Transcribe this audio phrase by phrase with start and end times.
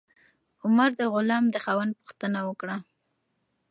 [0.63, 2.77] عمر د غلام د خاوند پوښتنه وکړه.